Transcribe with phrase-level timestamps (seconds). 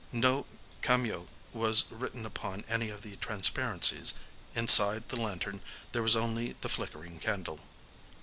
[0.11, 0.47] No
[0.81, 4.15] kaimyō was written upon any of the transparencies.
[4.55, 7.59] Inside the lantern there was only the flickering candle.